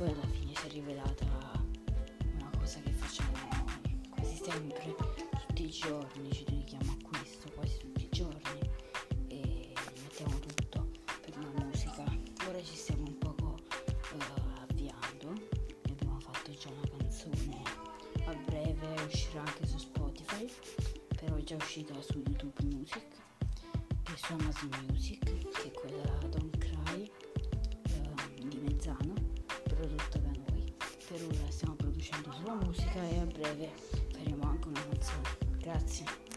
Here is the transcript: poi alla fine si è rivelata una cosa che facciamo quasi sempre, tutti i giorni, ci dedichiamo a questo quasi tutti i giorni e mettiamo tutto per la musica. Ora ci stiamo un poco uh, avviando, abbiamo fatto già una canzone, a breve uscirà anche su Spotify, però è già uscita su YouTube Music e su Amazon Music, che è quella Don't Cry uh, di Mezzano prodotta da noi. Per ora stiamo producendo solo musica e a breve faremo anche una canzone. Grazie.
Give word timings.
poi 0.00 0.08
alla 0.12 0.26
fine 0.28 0.54
si 0.54 0.66
è 0.66 0.70
rivelata 0.70 1.26
una 2.38 2.50
cosa 2.58 2.80
che 2.80 2.90
facciamo 2.90 3.36
quasi 4.08 4.34
sempre, 4.42 4.94
tutti 5.46 5.66
i 5.66 5.68
giorni, 5.68 6.32
ci 6.32 6.44
dedichiamo 6.44 6.92
a 6.92 6.96
questo 7.06 7.50
quasi 7.54 7.76
tutti 7.76 8.04
i 8.04 8.08
giorni 8.08 8.60
e 9.28 9.74
mettiamo 10.00 10.38
tutto 10.38 10.88
per 11.20 11.36
la 11.36 11.64
musica. 11.64 12.04
Ora 12.48 12.62
ci 12.62 12.76
stiamo 12.76 13.08
un 13.08 13.18
poco 13.18 13.56
uh, 14.14 14.62
avviando, 14.62 15.34
abbiamo 15.90 16.18
fatto 16.18 16.50
già 16.52 16.70
una 16.70 16.96
canzone, 16.96 17.62
a 18.24 18.34
breve 18.46 19.02
uscirà 19.02 19.42
anche 19.42 19.66
su 19.66 19.76
Spotify, 19.76 20.50
però 21.14 21.34
è 21.34 21.42
già 21.42 21.56
uscita 21.56 21.92
su 22.00 22.22
YouTube 22.26 22.64
Music 22.74 23.04
e 24.06 24.16
su 24.16 24.32
Amazon 24.32 24.70
Music, 24.88 25.24
che 25.24 25.68
è 25.68 25.70
quella 25.72 26.04
Don't 26.30 26.56
Cry 26.56 27.10
uh, 27.98 28.48
di 28.48 28.56
Mezzano 28.62 29.19
prodotta 29.80 30.18
da 30.18 30.28
noi. 30.28 30.74
Per 31.08 31.22
ora 31.24 31.50
stiamo 31.50 31.74
producendo 31.74 32.30
solo 32.32 32.56
musica 32.56 33.02
e 33.08 33.18
a 33.18 33.24
breve 33.24 33.72
faremo 34.12 34.48
anche 34.48 34.68
una 34.68 34.82
canzone. 34.88 35.28
Grazie. 35.58 36.29